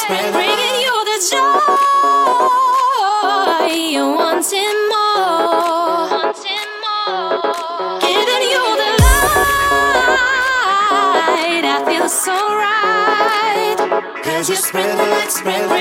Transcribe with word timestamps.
spread, 0.00 0.32
bringing 0.32 0.76
you 0.84 0.96
the 1.10 1.18
joy 1.30 1.38
you're 3.92 4.14
wanting 4.14 4.78
more, 4.92 6.08
giving 8.00 8.44
you 8.54 8.64
the 8.82 8.90
light. 9.04 9.64
I 11.64 11.76
feel 11.86 12.08
so 12.08 12.36
right, 12.64 13.78
cause 14.24 14.48
you 14.48 14.56
spread 14.56 14.90
the 14.98 15.06
light, 15.10 15.30
spread. 15.30 15.79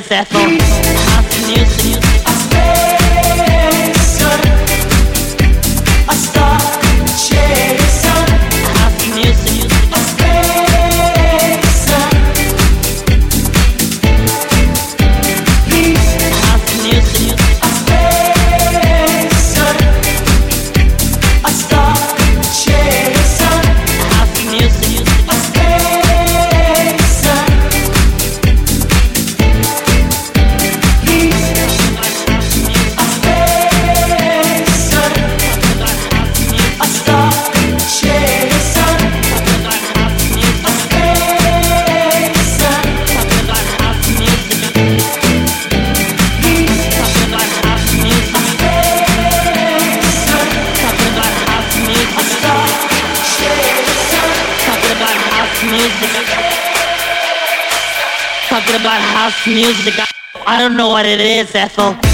is 0.00 0.08
that 0.08 0.28
for? 0.28 0.59
Don't 60.60 60.76
know 60.76 60.90
what 60.90 61.06
it 61.06 61.22
is, 61.22 61.54
Ethel. 61.54 62.09